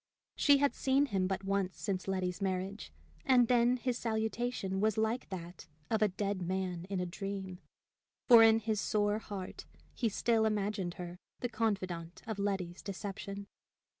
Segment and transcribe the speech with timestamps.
[0.35, 2.91] She had seen him but once since Letty's marriage,
[3.23, 7.59] and then his salutation was like that of a dead man in a dream;
[8.27, 13.45] for in his sore heart he still imagined her the confidante of Letty's deception.